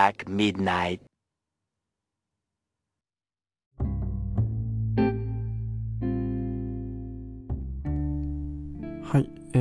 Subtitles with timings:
[0.00, 1.00] o'clock midnight.
[9.02, 9.58] はい、え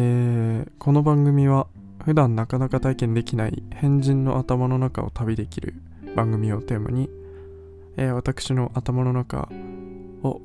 [0.65, 1.67] ー、この番組は
[2.05, 5.73] 普段なかなか体験できない変人の頭の中を旅できる
[6.15, 7.09] 番組をテーマに、
[7.97, 9.49] えー私の頭の中
[10.23, 10.41] を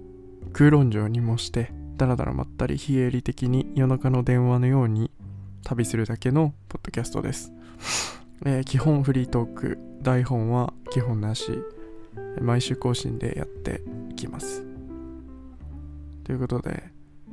[0.53, 5.11] 空論城に模してダラダラまったり非営利的に夜中の電話のように
[5.63, 7.53] 旅するだけのポッドキャストです、
[8.45, 11.53] えー基本フリートーク台本は基本なし
[12.41, 14.65] 毎週更新でやっていきます。
[16.25, 16.85] ということで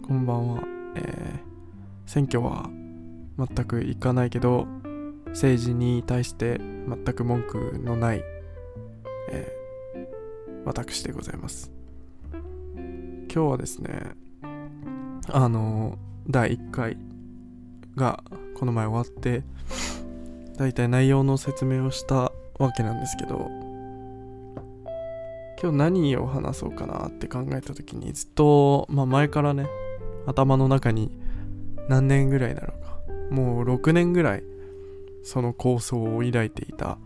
[0.05, 0.63] こんばんは、
[0.95, 1.51] えー
[2.07, 2.69] 選挙は
[3.37, 4.67] 全くいかないけど
[5.27, 8.23] 政治に対して全く文句のない、
[9.29, 9.61] えー
[10.65, 11.71] 私でございます。
[12.33, 14.11] 今日はですね
[15.29, 16.97] あの第1回
[17.95, 18.23] が
[18.55, 19.43] この前終わって
[20.61, 23.49] だいたい内容の説明をしたわけなんですけど
[25.61, 29.67] 今日何を話そうかなって考えた時にずっと、まあ、前からね
[30.27, 31.11] 頭の中に
[31.89, 32.99] 何年ぐらいだろうか
[33.33, 34.43] もう6年ぐらい
[35.23, 36.97] その構想を抱いていた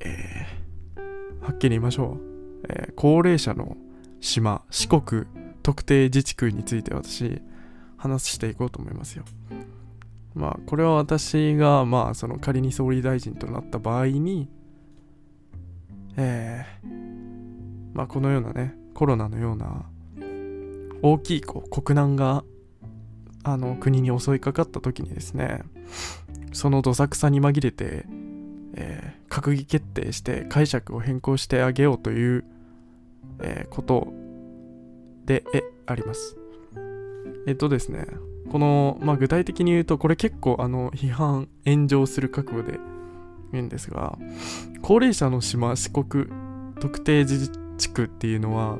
[0.00, 3.76] えー、はっきり言いましょう、えー高齢者の
[4.20, 5.24] 島四国
[5.62, 7.40] 特定自治区について私
[7.96, 9.24] 話していこうと思いますよ。
[10.34, 14.48] まあこれは私がまあその仮に総理大臣となった場合に
[16.16, 19.86] えー、まあこのようなねコロナのような
[21.02, 22.44] 大きいこう国難が
[23.44, 25.62] あの国に襲いかかった時にですね
[26.52, 28.06] そのどさくさに紛れて、
[28.74, 32.44] え閣議決定して解釈を変更してあげようという、
[33.40, 34.08] えこと
[35.24, 36.36] でえあります。
[37.46, 38.06] えっとですね
[38.50, 42.78] この、まあ、具体的に言うとこれ結構あの批判炎上する覚悟で
[43.52, 44.18] 言うんですが
[44.82, 46.26] 高齢者の島四国
[46.80, 48.78] 特定自治地区っていうのは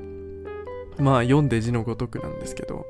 [0.99, 2.87] まあ読んで字のごとくなんですけど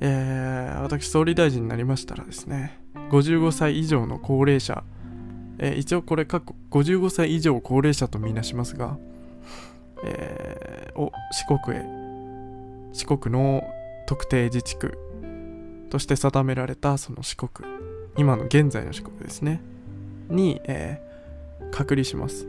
[0.00, 2.78] えー私総理大臣になりましたらですね
[3.10, 4.84] 55歳以上の高齢者、
[5.58, 8.96] えー一応これ過去55歳以上高齢者とみなしますが、
[10.04, 11.82] えーを四国へ
[12.92, 13.62] 四国の
[14.08, 14.98] 特定自治区
[15.90, 17.50] として定められたその四国
[18.16, 19.60] 今の現在の四国ですね
[20.30, 21.08] に、えー
[21.70, 22.46] 隔離します。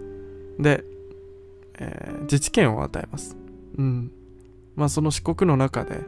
[0.59, 0.85] で、
[1.77, 3.35] えー自治権を与えます。
[3.77, 4.11] うん。
[4.77, 5.99] まあその四国の中で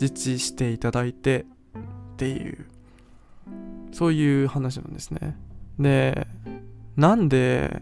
[0.00, 2.66] 自治していただいてっていう
[3.92, 5.36] そういう話なんですね。
[5.78, 6.26] で
[6.96, 7.80] なんで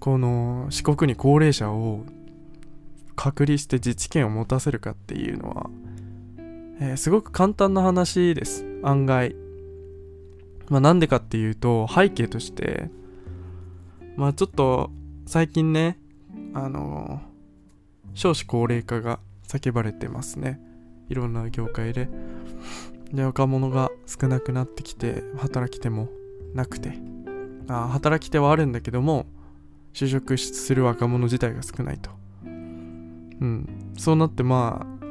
[0.00, 2.04] この四国に高齢者を
[3.18, 5.70] 隔離して自治権を持たせるかっていうのは、
[6.80, 8.64] えーすごく簡単な話です。
[8.84, 9.34] 案外。
[10.68, 12.90] まあなんでかっていうと背景として
[14.16, 14.90] まあちょっと
[15.26, 15.98] 最近ね
[16.54, 17.20] あの
[18.14, 19.18] 少子高齢化が
[19.48, 20.60] 叫ばれてますね。
[21.08, 22.08] いろんな業界で。
[23.12, 26.08] で若者が少なくなってきて働き手も
[26.54, 26.92] なくて。
[27.68, 29.26] あ働き手はあるんだけども
[29.92, 32.17] 就職する若者自体が少ないと。
[33.40, 33.92] うん。
[33.96, 35.06] そうなってまあ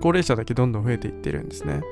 [0.00, 1.82] 高齢者だけどんどん増えていってるんですね。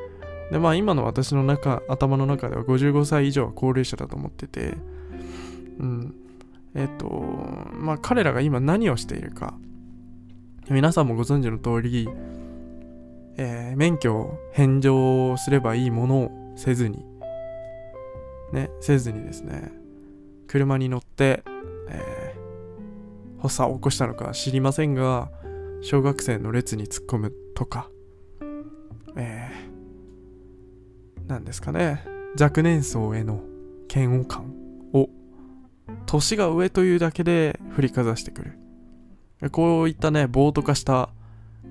[0.51, 4.75] でまあ今の私の中頭の中では55歳以上は高齢者だと思ってて。
[5.79, 6.15] うん。
[6.75, 7.09] えっ、と
[7.75, 9.55] まあ彼らが今何をしているか。
[10.69, 12.09] 皆さんもご存知の通り
[13.37, 17.05] えー免許を返上すればいいものをせずに。
[18.53, 19.73] ねせずにですね
[20.47, 21.43] 車に乗って、
[21.89, 22.47] えー
[23.39, 25.31] 発作を起こしたのか知りませんが
[25.81, 27.91] 小学生の列に突っ込むとか。
[29.17, 32.05] えー、なんですかね。
[32.39, 33.43] 若年層への
[33.95, 34.53] 嫌悪感
[34.93, 35.09] を
[36.05, 38.43] 年が上というだけで振りかざしてく
[39.41, 39.51] る。
[39.51, 41.11] こういったね暴徒化した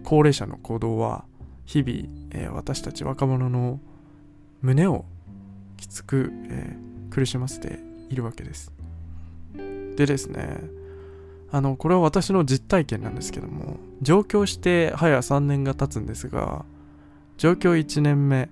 [0.03, 1.25] 高齢者の行動は
[1.65, 3.79] 日々、えー私たち若者の
[4.61, 5.05] 胸を
[5.77, 7.79] きつく、えー苦しませて
[8.09, 8.73] いるわけです。
[9.95, 10.59] でですね、
[11.51, 16.65] あの、これは私の実体験なんですけども、上京して早3年が経つんですが、
[17.37, 18.49] 上京1年目、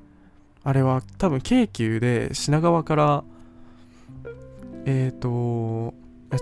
[0.63, 3.23] あれは多分京急で品川から、
[4.85, 5.93] えっ、ー、と、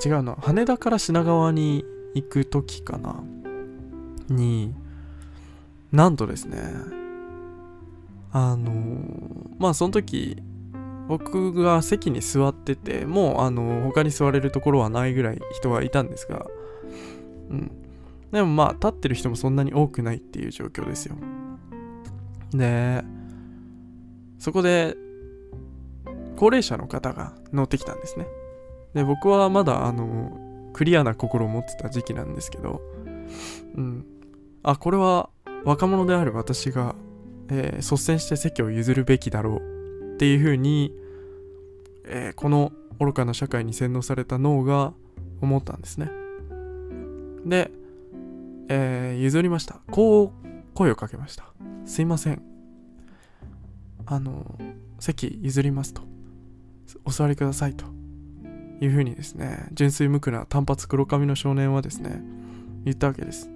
[0.06, 3.24] 違うな、羽田から品川に行く時かな、
[4.30, 4.74] に、
[5.92, 6.62] なんとですね、
[8.34, 8.72] あの
[9.60, 10.42] まあその時
[11.08, 16.46] 僕が席に座っててもうあの他に座れるところはないぐらい人はいたんですが
[17.50, 17.72] うん
[18.32, 21.16] でもまあ立ってる人もそんなに多くないっていう状況ですよ
[22.54, 23.04] で
[24.40, 24.96] そこで
[26.42, 28.26] 高齢者の方が乗ってきたんですね。
[28.96, 30.32] で、僕はまだ、あの、
[30.74, 32.82] クリアな心を持ってた時期なんですけど、
[33.76, 34.06] うん。
[34.64, 35.30] あ、これは
[35.64, 36.96] 若者である私が、
[37.50, 39.81] えー、率先して席を譲るべきだろう
[40.22, 40.94] っていうふうに、
[42.06, 44.94] えー、この愚かな社会に洗脳された脳が
[45.42, 46.12] 思ったんですね。
[47.44, 47.72] で、
[48.70, 49.82] えー、譲りました。
[49.90, 51.46] こう声をかけました。
[51.86, 52.44] すいません。
[54.06, 54.60] あの、
[55.00, 56.04] 席譲りますと。
[57.04, 57.86] お座りくださいと。
[58.80, 62.22] いうふうにですね、純粋無垢な単発黒髪の少年はですね、
[62.86, 63.50] 言ったわけです。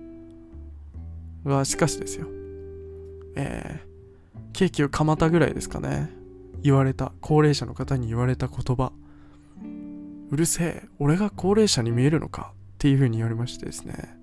[1.45, 2.25] が、しかしですよ。
[3.35, 6.24] えー、ケーキをかまたぐらいですかね。
[6.65, 8.91] 言われた、高齢者の方に言われた言葉。
[10.31, 12.53] うるせえ、俺が高齢者に見えるのか？
[12.53, 14.17] っていうふうに言われましてですね。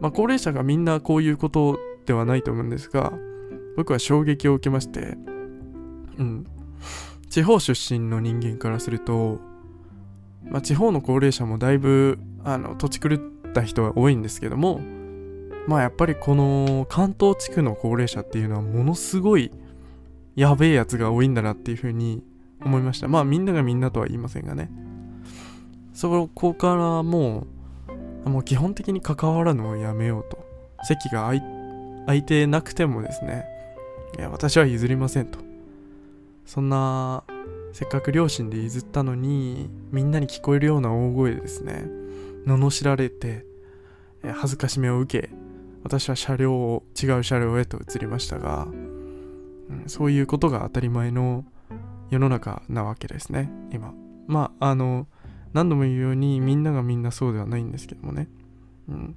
[0.00, 3.12] まあ、高齢者がみんなこういうことではないと思うんですが、
[3.76, 5.16] 僕は衝撃を受けまして、
[6.18, 6.46] うん。
[7.30, 9.40] 地方出身の人間からすると、
[10.44, 14.80] まあ、地方の高齢者もだいぶ、あの、土地狂った人は多いんですけども、
[15.68, 19.52] まあやっぱりこの関東地区の高齢者っていうのはものすごい
[20.38, 22.22] やべえやつが多いんだなっていうふうに
[22.64, 23.08] 思いました。
[23.08, 24.70] まあみんながみんなとは言いませんがね。
[25.92, 27.48] そこからも
[28.24, 30.46] う、もう基本的に関わるのをやめようと。
[30.84, 31.32] 席が
[32.06, 33.46] 空いてなくてもですね、
[34.16, 35.40] いや、私は譲りませんと。
[36.46, 37.24] そんな、
[37.72, 41.84] せっかく両親で譲ったのに、みんなに聞こえるような大声でですね、
[42.46, 43.44] 罵られて、
[44.22, 45.30] 恥ずかしめを受け、
[45.82, 48.68] 私は車両を違う車両へと移りましたが、
[49.86, 51.44] そういうことが当たり前の
[52.10, 53.92] 世の中なわけですね、今。
[54.26, 55.06] まあ、あの、
[55.52, 58.28] 何度も言うようにみんながみんなそうではないんですけどもね。
[58.88, 59.16] うん、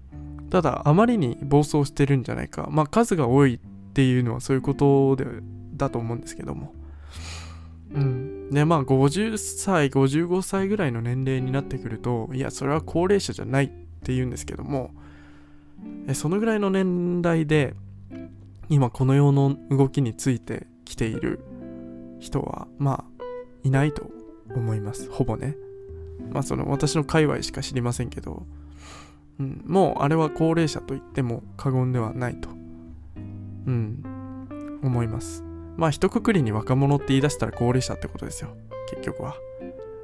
[0.49, 2.67] ただ、あまりに暴走してるんじゃないか。
[2.71, 3.59] まあ、数が多いっ
[3.93, 5.25] ていうのはそういうことで
[5.75, 6.73] だと思うんですけども。
[7.93, 8.49] うん。
[8.49, 13.69] で、まあ、50歳、55歳ぐらいの年齢になってくると、いや、それは高齢者じゃないっ
[14.03, 14.91] て言うんですけども、
[16.07, 17.75] えそのぐらいの年代で、
[18.71, 21.43] 今この世の動きについてきている
[22.21, 23.23] 人は、まあ、
[23.63, 24.09] いないと
[24.55, 25.11] 思います。
[25.11, 25.57] ほぼね。
[26.31, 28.45] まあ、その私の界隈しか知りませんけど、
[29.41, 32.47] うん、もうあれは高齢者と言っても過言ではないと、
[33.67, 35.43] うん、思います。
[35.75, 38.55] まあ、一括りに若者って言い出したら高齢者ってことですよ。
[38.89, 39.35] 結局は。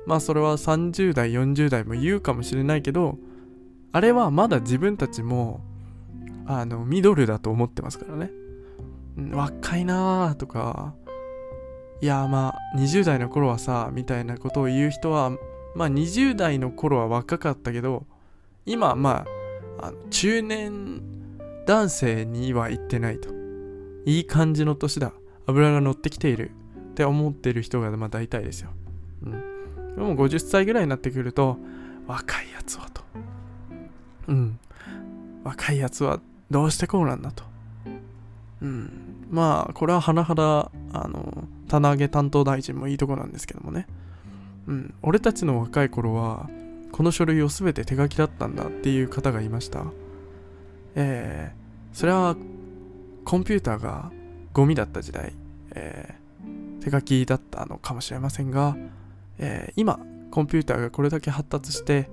[0.05, 3.17] まあ、それは30代、40代も言うかもしれないけど、
[3.93, 5.61] あれはまだ自分たちも、
[6.45, 8.29] あの、ミドルだと思ってますからね。
[9.17, 10.93] 若いなーとか、
[12.01, 15.31] いや、まあ、20代の頃はさ、みたいなことを言う人は、
[15.75, 18.05] まあ、20代の頃は若かったけど、
[18.65, 19.25] 今、ま
[19.79, 21.01] あ、あの中年
[21.65, 23.29] 男性には言ってないと。
[24.05, 25.11] いい感じの年だ。
[25.47, 26.51] 油が乗ってきている。
[26.91, 28.69] って思ってる人が、まあ、大体ですよ。
[29.23, 29.95] うん。
[29.95, 31.57] でも50歳ぐらいになってくると、
[32.07, 33.03] 若いやつはと。
[34.27, 34.59] うん。
[35.43, 37.43] 若いやつはどうしてこうなんだと。
[38.61, 39.06] うん。
[39.29, 43.87] まあ、これは甚だ、あの、棚上げ担当大臣もいいとこなんですけどもね。
[44.67, 44.93] うん。
[45.01, 46.49] 俺たちの若い頃は、
[46.91, 49.85] この書類を全て手書きだったんだっていう方がいました。
[50.95, 52.35] えー、それは、
[53.25, 54.11] コンピューターが
[54.53, 55.33] ゴミだった時代、
[55.71, 58.77] えー、手書きだったのかもしれませんが、
[59.37, 59.99] えー、今、
[60.31, 62.09] コンピューターがこれだけ発達して、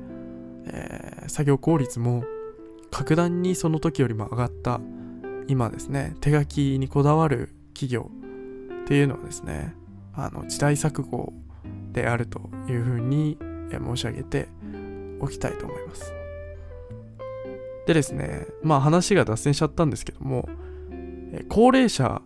[0.66, 2.25] えー、作業効率も
[2.90, 4.80] 格段にその時よりも上がった
[5.49, 8.11] 今ですね手書きにこだわる企業
[8.85, 9.75] っていうのはですね
[10.15, 11.33] あの時代錯誤
[11.93, 13.39] であるというふうに
[13.71, 14.49] 申し上げて
[15.21, 16.13] おきたいと思います。
[17.87, 20.49] でですねまあ話が脱線しちゃったんですけども
[21.49, 22.23] 高齢者、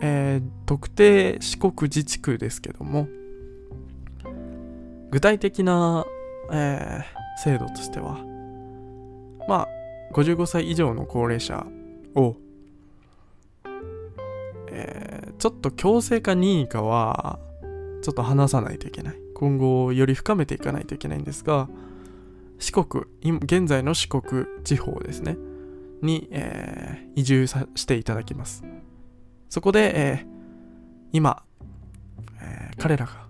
[0.00, 3.08] えー、特定四国自治区ですけども
[5.10, 6.06] 具体的な
[6.50, 8.18] えー、制度としては、
[9.48, 9.68] まあ、
[10.14, 11.66] 55歳以上の高齢者
[12.14, 12.36] を、
[14.68, 17.40] えー、ちょっと強制か任意かは、
[18.02, 19.16] ちょっと話さないといけない。
[19.34, 21.68] 今後、より深めていかないといけないんですが、
[22.60, 25.36] 四国、現在の四国地方ですね、
[26.00, 28.62] に、えー、移住さしていただきます。
[29.48, 30.26] そこで、えー、
[31.12, 31.42] 今、
[32.40, 33.26] えー、彼らが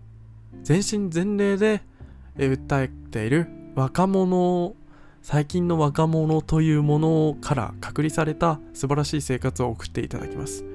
[0.63, 1.81] 全身全霊で
[2.37, 4.75] 訴えている若者
[5.25, 10.67] 最近の若者というものから隔離された素晴らしい生活を送っていただきます。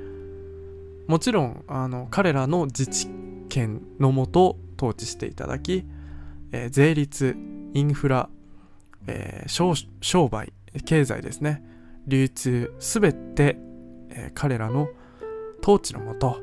[1.07, 3.09] もちろんあの彼らの自治
[3.47, 5.85] 権のもと統治していただき、
[6.51, 7.37] えー、税率
[7.75, 8.27] インフラ、
[9.05, 10.51] えー、商売
[10.83, 11.63] 経済ですね。
[12.07, 13.59] 流通すべて、
[14.09, 14.89] えー、彼らの
[15.61, 16.39] 統治のもと、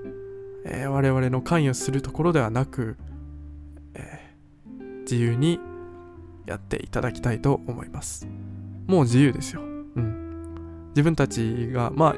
[0.64, 2.96] え、我々の関与するところではなく、
[3.94, 4.32] え、
[5.00, 5.58] 自由に
[6.46, 8.26] やっていただきたいと思います。
[8.86, 9.62] もう自由ですよ。
[9.62, 9.64] う
[10.00, 10.86] ん。
[10.90, 12.16] 自分たちがまあ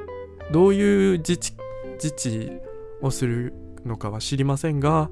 [0.52, 1.52] どういう自治
[1.94, 2.52] 自治
[3.00, 3.52] をする
[3.85, 5.11] のかは知りませんが、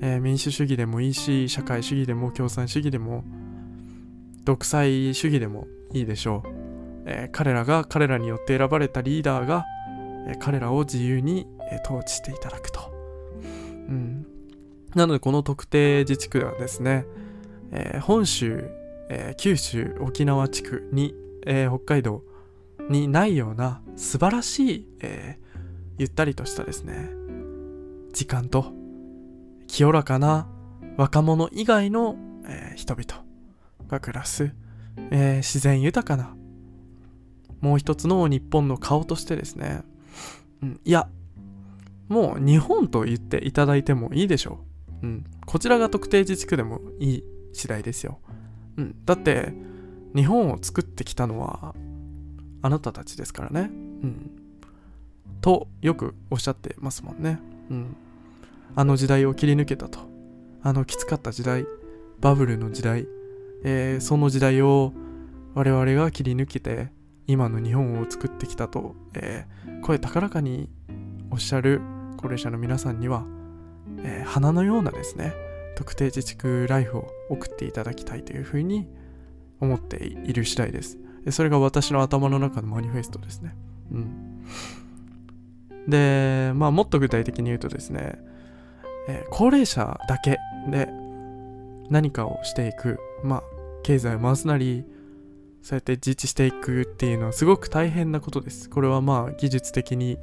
[0.00, 3.24] えー、民主主義でもいいし社会主義でも共産主義でも
[4.44, 6.48] 独裁主義でもいいでしょう、
[7.06, 9.64] えー、彼らが彼らによって選ばれたリーダーが、
[10.28, 12.90] えー、彼らを自由に、え統治していただくと、
[13.42, 13.46] う
[13.92, 14.26] ん、
[14.94, 17.04] なのでこの特定自治区ではですね、
[17.72, 18.70] え本州、
[19.08, 21.14] え九州沖縄地区に、
[21.46, 22.22] え北海道
[22.88, 25.38] にないような素晴らしい、え
[25.98, 27.10] ゆったりとしたですね
[28.12, 28.72] 時間と
[29.66, 30.48] 清らかな
[30.96, 33.24] 若者以外の、え人々
[33.88, 34.52] が暮らす、
[35.10, 36.34] え、自然豊かな
[37.60, 39.82] もう一つの日本の顔としてですね、
[40.62, 41.08] うん、いや
[42.08, 44.60] もう日本と言っていただいてもいいでしょ
[45.02, 48.18] う、うん、こちらが特定自治区でもいい次第ですよ、
[48.76, 49.52] うん、だって
[50.14, 51.74] 日本を作ってきたのは
[52.62, 54.30] あなたたちですからね、うん、
[55.40, 57.38] とよくおっしゃってますもんね、
[57.70, 57.96] うん、
[58.74, 60.08] あの時代を切り抜けたと。
[60.60, 61.66] あのきつかった時代
[62.18, 63.06] バブルの時代
[63.64, 64.92] えー、その時代を
[65.54, 66.90] 我々が切り抜けて
[67.26, 70.68] 今の日本を作ってきたと、えー、声高らかに
[71.30, 71.80] おっしゃる
[72.16, 73.24] 高齢者の皆さんには、
[74.02, 75.34] えー、花のようなですね
[75.78, 78.88] 特定自治区ライフを送っていただきたいというふうに
[79.60, 80.98] 思っている次第です。
[81.30, 83.54] それが私の頭の中のマニフェストですね。
[83.92, 84.44] うん。
[85.86, 88.18] で、まあもっと具体的に言うとですね、
[89.08, 90.88] えー、高齢者だけで
[91.90, 93.42] 何かをしていくまあ
[93.84, 94.84] 経済を回すなり
[95.62, 100.18] そうやって自治していくっていうのはすごく大変なことですこれはまあ技術的に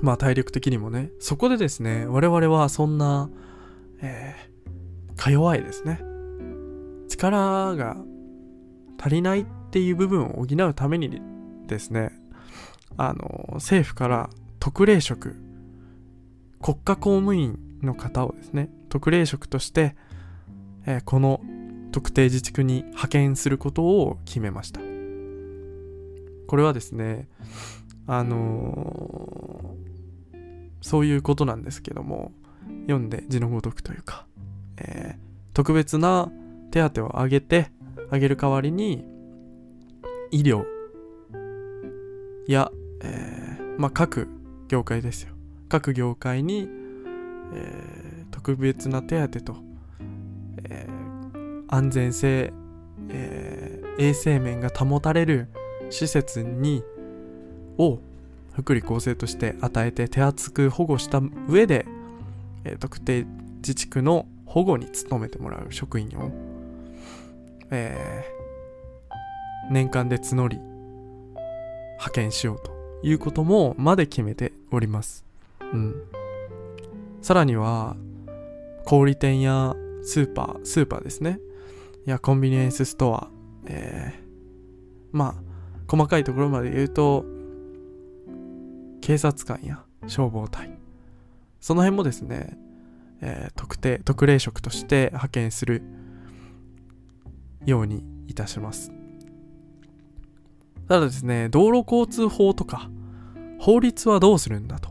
[0.00, 3.28] まあ体力的にもねそこでですね我々はそんな、
[4.04, 6.00] えー、か弱いですね。
[7.08, 7.96] 力が
[9.00, 11.20] 足りないっていう部分を補うために
[11.66, 12.12] ですね
[12.96, 14.30] あの政府から
[14.60, 15.36] 特例職
[16.60, 19.96] 国家公務員の方をですね特例職として、
[20.86, 21.40] えー、この
[21.92, 24.80] 特定自治区に派遣することを決めました。
[26.46, 27.28] これはですね
[28.06, 30.36] あのー、
[30.82, 32.32] そういうことなんですけども
[32.82, 34.26] 読んで字のごとくというか、
[34.78, 36.30] えー、特別な
[36.70, 37.70] 手当をあげて
[38.10, 39.04] あげる代わりに
[40.30, 40.64] 医療
[42.46, 42.70] や、
[43.02, 44.28] えー、まあ、各
[44.68, 45.34] 業界ですよ。
[45.68, 46.68] 各業界に、
[47.54, 49.74] えー、特別な手当と
[50.64, 50.86] え
[51.68, 52.52] 安全性、
[53.08, 55.48] え、衛生面が保たれる
[55.90, 56.82] 施設に
[57.78, 57.98] を
[58.52, 61.86] 福利厚生として与えて手厚く保護した上で、
[62.64, 66.30] え、特定自治区の保護に努めてもらう職員を、
[67.70, 70.58] えー、年間で募り
[71.92, 75.24] 派遣しようということもまで決めております。
[75.60, 75.94] うん。
[77.22, 77.96] さらには
[78.84, 81.38] 小売店やスーパー、スーパーですね。
[82.04, 83.30] やコンビニエンスストア、
[83.66, 85.42] えー、まあ
[85.88, 87.24] 細かいところまで言うと
[89.00, 90.73] 警察官や消防隊
[91.64, 92.58] その辺もですね、
[93.22, 95.80] えー、特定特例職として派遣する
[97.64, 98.92] ようにいたします。
[100.88, 102.90] ただですね道路交通法とか
[103.58, 104.90] 法律はどうするんだと、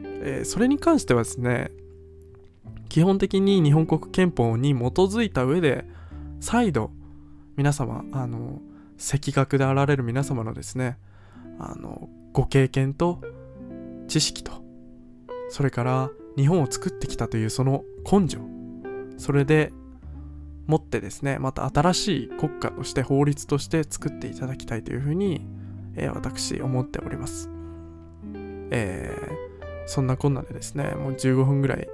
[0.00, 1.70] えー、それに関してはですね
[2.88, 5.84] 基本的に日本国憲法に基づいた上で
[6.40, 6.90] 再度
[7.56, 8.62] 皆様あの
[8.96, 10.96] 赤学であられる皆様のですね
[11.58, 13.20] あのご経験と
[14.08, 14.63] 知識と
[15.48, 18.38] それから日本を作ってきたというその根性。
[19.16, 19.72] それで
[20.66, 25.46] もってですねまた新しい国家として法律として作っていただきたいというふうに、
[25.94, 27.50] えー、私思っております。
[28.70, 31.88] えー、そんなこんなでですねもう15分ぐらい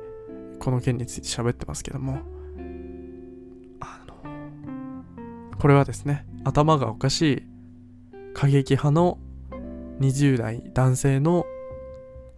[0.60, 2.20] この件について喋ってますけども。
[3.80, 4.14] あの
[5.58, 7.42] これはですね、頭がおかしい
[8.34, 9.18] 過激派の
[10.00, 11.44] 20代男性の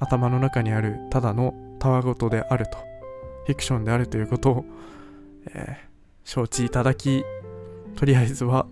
[0.03, 2.77] 頭の中にあるただのたわごとであると、
[3.47, 4.65] フィクションであるということを、
[5.55, 7.25] えー、承知いただき、
[7.97, 8.67] とりあえずは、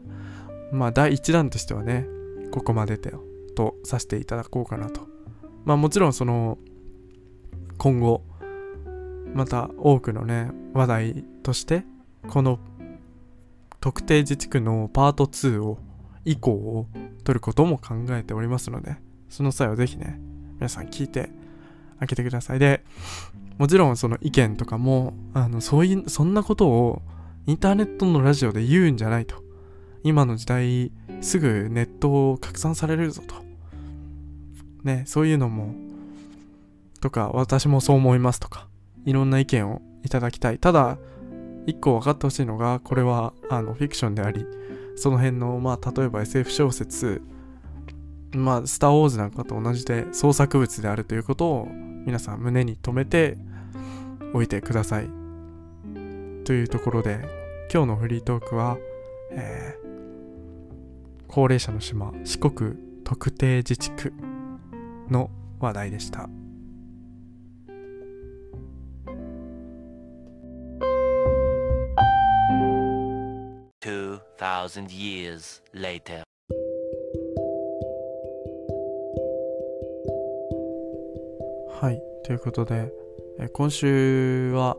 [0.72, 2.06] まあ第1弾としてはね、
[2.50, 3.12] ここまでで
[3.54, 5.06] とさせていただこうかなと。
[5.64, 6.58] まあもちろんその、
[7.78, 8.22] 今後、
[9.34, 11.84] また多くのね、話題として、
[12.28, 12.58] この
[13.80, 15.78] 特定自治区のパート2を
[16.24, 16.86] 以降を
[17.24, 18.96] 取ることも考えておりますので
[19.28, 20.20] その際はぜひね
[20.60, 21.30] 皆さん聞いて
[21.98, 22.58] 開けてください。
[22.58, 22.84] で
[23.58, 27.02] もちろんその意見とかもあのそういうそんなことを
[27.46, 29.42] インターネットのラジオで言うんじゃないと。
[30.02, 33.34] 今の時代すぐネットを拡散されるぞと。
[34.84, 35.74] ねそういうのも
[37.00, 38.68] とか私もそう思いますとか
[39.04, 40.58] いろんな意見をいただきたい。
[40.58, 40.98] ただ
[41.66, 44.46] 一個分かってほしいのがこれはあのフィクションであり
[44.96, 47.22] その辺のまあ例えば SF 小説
[48.32, 53.36] まあスター・ウォーズなんかと同じで創作物であるということを皆さん胸に留めて
[54.32, 55.08] おいてください
[56.44, 57.20] というところで
[57.72, 58.78] 今日のフリートークは、
[59.32, 64.12] えー、高齢者の島四国特定自治区
[65.08, 66.28] の話題でした。
[74.40, 76.29] thousand years later.
[81.80, 82.92] はい、ということで、
[83.38, 84.76] え今週は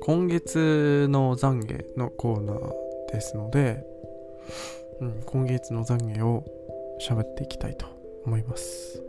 [0.00, 3.84] 今月の懺悔のコーナーですので、
[5.00, 6.44] うん、今月の懺悔を
[7.00, 7.86] 喋っていきたいと
[8.24, 9.02] 思います。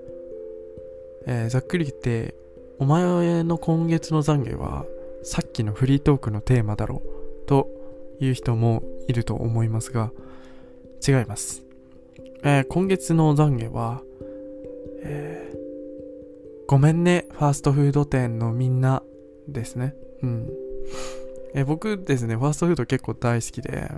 [1.27, 2.33] えー、ざっくり言って、
[2.79, 4.87] お前の今月の懺悔は
[5.21, 7.03] さっきのフリートークのテーマだろ
[7.43, 7.69] うと
[8.19, 10.11] いう人もいると思いますが、
[11.07, 11.61] 違います。
[12.43, 14.01] えー、今月の懺悔は、
[15.03, 15.48] えー、
[16.69, 19.01] ごめんね、ファーストフード店のみんな
[19.47, 19.95] ですね。
[20.21, 20.49] うん。
[21.55, 23.89] え、僕ですね、ファーストフード結構大好きで、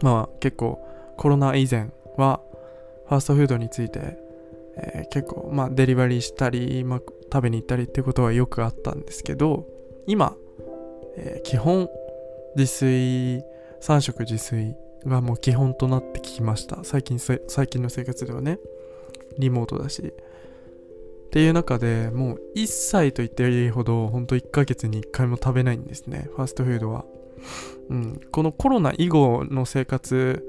[0.00, 0.78] まあ結構
[1.16, 2.40] コロナ以前は
[3.08, 4.18] ファーストフードについて、
[4.76, 9.66] えー、結構まあデリバリーしたり、まあ、食べに行ったりっていうことはよくあったんですけど、
[10.06, 10.36] 今、
[11.16, 11.88] えー、基本
[12.54, 13.42] 自炊
[13.80, 18.60] 3食自炊がもう基本となってきました最近最近の生活ではね
[19.38, 20.14] リモートだし
[21.28, 26.28] っていう中でもう1歳と言っていいほどほんと1ヶ月に1回も食べないんですね。
[26.34, 27.04] ファーストフードは。
[27.90, 28.20] うん。
[28.32, 30.44] このコロナ以後の生活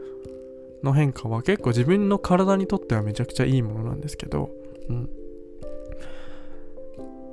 [0.84, 4.50] の変化は結構自分の体にとってはめちゃくちゃいいものなんですけど。
[4.90, 5.10] うん。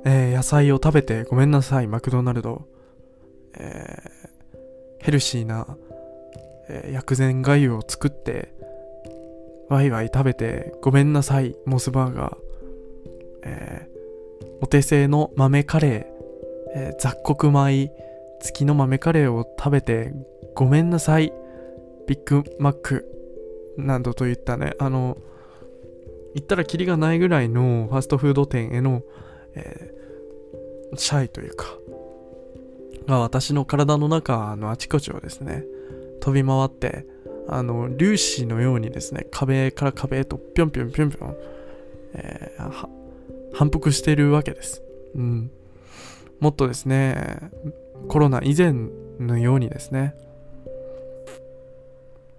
[0.05, 1.87] えー、野菜を食べてごめんなさい。
[1.87, 2.67] マクドナルド。
[3.57, 5.77] えー、ヘルシーな
[6.69, 8.53] えー、薬膳がゆを作って
[9.69, 11.55] ワイワイ食べてごめんなさい。
[11.65, 12.37] モスバーガー、
[13.47, 16.05] えー、お手製の豆カレー、
[16.75, 17.91] えー、雑穀米
[18.41, 20.13] 付きの豆カレーを食べて
[20.53, 21.31] ごめんなさい
[22.07, 23.05] ビッグマック
[23.77, 24.73] などといったね。
[24.79, 25.17] あの
[26.33, 29.01] 言ったらキリがないぐらいのファストフード店への、
[29.55, 31.65] えー、シャイというか
[33.07, 35.63] が私の体の中のあちこちをですね
[36.19, 37.07] 飛び回って
[37.47, 41.35] あの粒子のようにですね壁から壁へとぴょんぴょんぴょんぴょん、
[43.53, 44.81] 反復しているわけです、
[45.15, 45.51] うん、
[46.39, 47.39] もっとですね
[48.07, 48.73] コロナ以前
[49.19, 50.13] のようにですね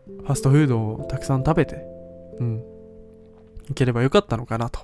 [0.07, 1.85] ファストフードをたくさん食べて
[2.41, 2.65] うん。
[3.71, 4.81] いければよかったのかなと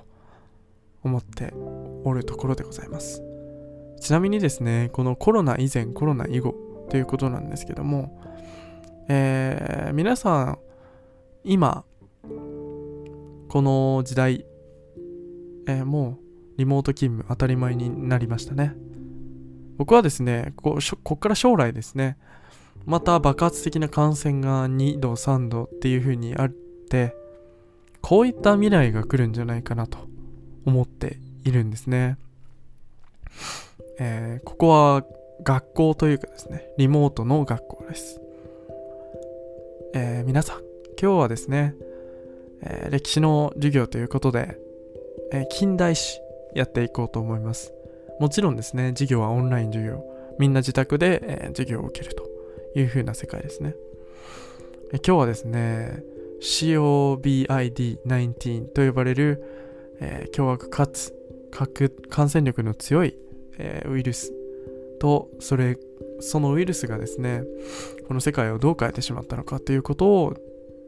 [1.03, 1.53] 思って
[2.03, 3.23] おるところでございます。
[3.99, 6.53] ちなみにですねこのコロナ以前コロナ以後
[6.89, 8.21] ということなんですけども
[9.07, 10.59] えー、皆さん、
[11.43, 11.83] 今、
[12.23, 14.45] この時代、
[15.67, 16.25] えー、もう
[16.57, 18.75] リモート勤務当たり前になりましたね。
[19.77, 22.17] 僕はですね、こここから将来ですね、
[22.85, 27.15] また爆発的な感染が2度、3度っていう風にあって、
[28.01, 29.97] こういった未来が来るんじゃないかなと
[30.65, 32.17] 思っているんですね。
[33.99, 35.03] えー、ここは
[35.43, 38.21] 学校というかですね、リモートの学校です。
[39.93, 40.59] えー、皆さん、
[41.01, 41.75] 今日はですね、
[42.61, 44.57] えー、歴史の授業ということで、
[45.41, 46.19] え、近代史
[46.53, 47.73] やっていこうと思います。
[48.19, 50.03] もちろんですね、授業はオンライン授業。
[50.39, 52.27] みんな自宅で、え、授業を受けると
[52.75, 53.75] いう風な世界ですね。
[54.93, 56.03] え今日はですね、
[56.41, 59.43] COVID-19 と呼ばれる、
[59.99, 61.13] えー、凶悪かつ
[62.09, 63.15] 感染力の強い、
[63.57, 64.33] えー、ウイルス
[64.99, 65.77] とそれ
[66.19, 67.43] そのウイルスがですね
[68.07, 70.33] この世界をどう変えてしまったのかということを、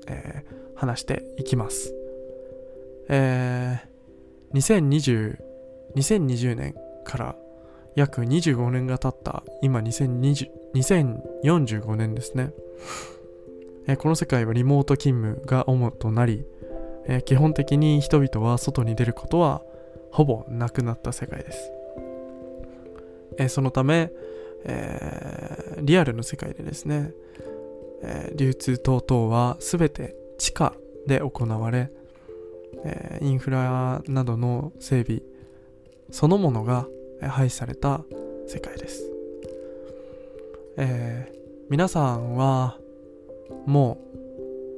[0.08, 1.94] えー、話していきます。
[3.10, 3.88] えー、
[4.54, 5.38] 2020,
[5.96, 7.36] 2020年から
[7.96, 12.52] 約25年が経った今2020 2045年ですね、
[13.88, 16.46] え、この世界はリモート勤務が主となり、
[17.08, 19.64] え、基本的に人々は外に出ることは
[20.12, 21.72] ほぼなくなった世界です、
[23.38, 24.12] え、そのため、
[24.66, 27.12] え、リアルの世界でですね、
[28.04, 30.74] え、流通等々は全て地下
[31.08, 31.90] で行われ、
[32.88, 35.22] え、インフラなどの整備
[36.12, 36.88] そのものが
[37.22, 38.02] 廃止された
[38.48, 39.12] 世界です。
[40.78, 41.38] えー、
[41.70, 42.78] 皆さんは
[43.66, 44.00] も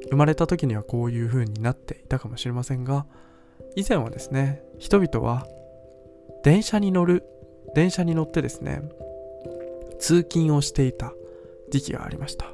[0.01, 3.05] う生まれた時にはこういう風になっていたかもしれませんが
[3.75, 5.45] 以前はですね人々は
[6.43, 7.23] 電車に乗る
[7.75, 8.81] 電車に乗ってですね
[9.99, 11.13] 通勤をしていた
[11.69, 12.45] 時期がありました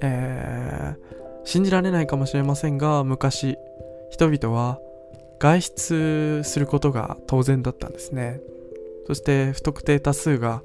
[0.00, 0.98] えー、
[1.44, 3.56] 信じられないかもしれませんが昔
[4.10, 4.78] 人々は
[5.38, 8.40] 外出することが当然だったんですね。
[9.06, 10.62] そして不特定多数が、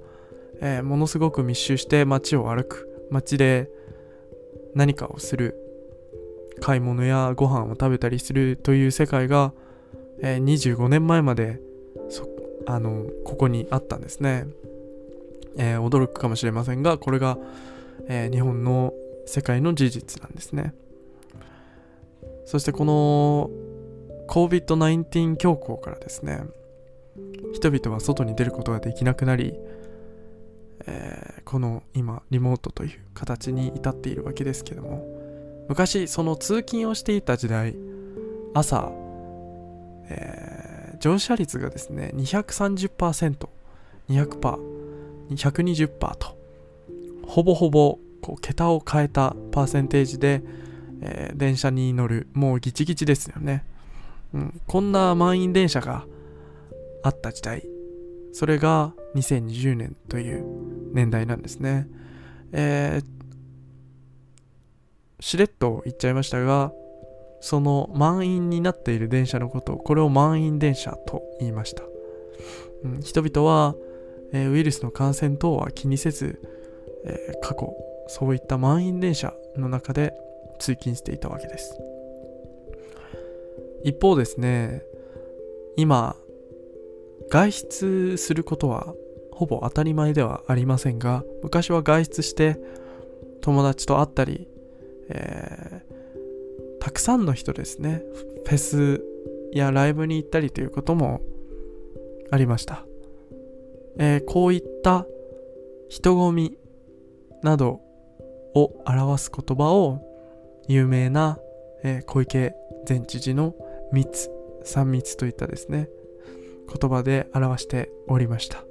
[0.59, 3.69] えー、ものすごく密集して街を歩く街で
[4.75, 5.55] 何かをする
[6.59, 9.53] 買い物やご飯を食べたりするという世界が、
[10.19, 11.59] えー、25年前まで
[12.65, 14.45] あのここにあったんですね、
[15.57, 17.37] えー、驚くかもしれませんがこれが、
[18.07, 18.93] え、日本の
[19.25, 20.73] 世界の事実なんですね。
[22.45, 23.49] そしてこの
[24.27, 26.43] COVID-19 恐慌からですね
[27.53, 29.53] 人々は外に出ることができなくなり、
[30.85, 35.05] えー、この今リモートという形に至っているわけですけども
[35.69, 37.75] 昔その通勤をしていた時代
[38.53, 38.91] 朝、
[40.09, 43.47] えー、乗車率がですね 230%200%、
[45.29, 46.37] 220%と
[47.25, 50.41] ほぼほぼこう桁を変えたパーセンテージで、
[51.03, 53.65] えー、電車に乗るもうギチギチですよね、
[54.33, 56.05] うん、こんな満員電車が
[57.03, 57.63] あった時代。
[58.31, 60.43] それが2020年という
[60.93, 61.87] 年代なんですね。
[62.51, 63.05] えー、
[65.23, 66.71] しれっと言っちゃいましたが
[67.41, 71.83] その満員になっている電車のことこれを満員電車と言いました、
[72.83, 73.75] うん、人々は、
[74.33, 76.41] えー、ウイルスの感染等は気にせず、
[77.05, 77.73] えー、過去
[78.07, 80.13] そういった満員電車の中で
[80.59, 81.77] 通勤していたわけです。
[83.83, 84.81] 一方ですね
[85.75, 86.15] 今
[87.29, 88.93] 外出することは
[89.31, 92.57] ほぼ当たり前ではありませんが昔は外出して
[93.41, 94.47] 友達と会ったり、
[95.09, 98.03] えー、たくさんの人ですね
[98.45, 99.03] フェス
[99.51, 101.21] やライブに行ったりということも
[102.31, 102.85] ありました、
[103.97, 105.05] えー、こういった
[105.89, 106.57] 人混み
[107.41, 107.81] など
[108.55, 110.12] を表す言葉を
[110.67, 111.39] 有名な、
[111.83, 112.53] えー、小池
[112.87, 113.55] 前知事の
[113.91, 114.29] 密
[114.65, 115.89] 3密といったですね
[116.79, 118.63] 言葉で表しておりました、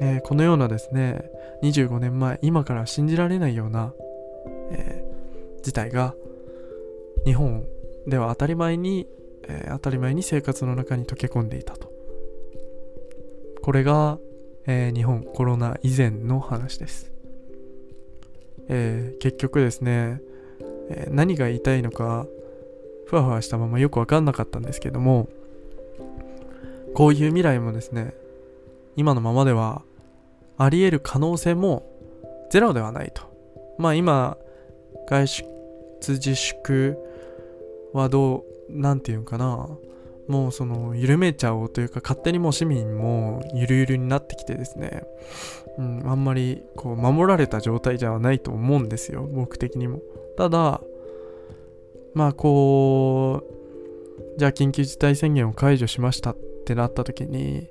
[0.00, 1.30] えー、このようなですね
[1.62, 3.92] 25年前今から信じられないような、
[4.70, 6.14] えー、事態が
[7.24, 7.64] 日本
[8.06, 9.06] では当たり前に、
[9.44, 11.92] え、当たり前に生活の中に溶け込んでいたと。
[13.62, 14.18] これが、
[14.66, 17.11] え、日本コロナ以前の話です。
[18.74, 20.22] えー、結局ですね、
[20.88, 22.26] えー、何が言いたいのか
[23.06, 25.28] ふわふわしたままよく分かんなかったんですけども
[26.94, 28.14] こういう未来もですね
[28.96, 29.82] 今のままでは
[30.56, 31.86] あり得る可能性も
[32.50, 33.22] ゼロではないと。
[33.78, 34.36] まあ今
[35.06, 35.44] 外出
[36.12, 36.96] 自粛
[37.92, 39.68] はどう何て言うんかな。
[40.28, 45.02] もうその緩めちゃおうというか勝手にもう市民もゆるゆるになってきてですね、
[45.78, 50.00] うん、あんまりこう守られた状態ではないと思うんですよ僕的にも。
[50.36, 50.80] ただ
[52.14, 53.42] まあこ
[54.36, 57.68] うじゃあ緊急事態宣言を解除しましたってなった時に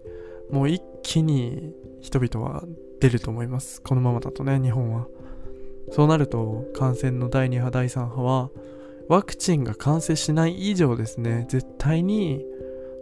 [0.52, 2.64] もう一気に人々は
[3.00, 3.82] 出ると思います。
[3.82, 5.08] このままだとね日本は。
[5.92, 8.50] そうなると感染の第2波第3波は
[9.08, 12.46] ワクチンが完成しない以上ですね絶対に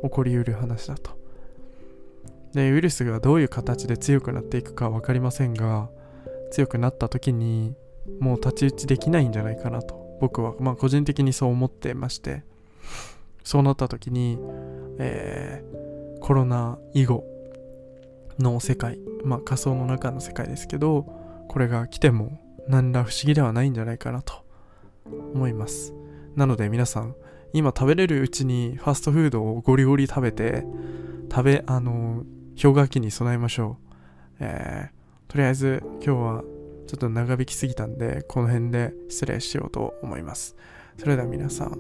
[0.03, 1.17] 起こりうる話だと。
[2.53, 5.89] でウイルスがどういう形で強くなっていくか分かりませんが
[6.51, 7.75] 強くなった時に
[8.19, 12.43] もう太刀打ちできないんじゃないかなと僕はまあ個人的にそう思ってまして
[13.43, 14.39] そうなった時に、
[14.97, 17.23] えー、コロナ以後
[18.39, 21.03] の世界まあ仮想の中の世界ですけど
[21.47, 24.48] これが来ても何ら不思議ではないんじゃないかなと。
[25.33, 25.93] 思います。
[26.35, 27.15] なので皆さん
[27.53, 30.65] 今食べれるうちにファストフードをゴリゴリ食べて
[31.31, 32.23] 食べあの
[32.61, 33.93] 氷河期に備えましょう。
[34.39, 36.43] えー、とりあえず今日は
[36.87, 40.55] ちょっと長引きすぎたんでこの辺で失礼しようと思います。
[40.97, 41.77] それでは皆さん、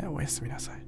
[0.00, 0.85] え、おやすみなさい。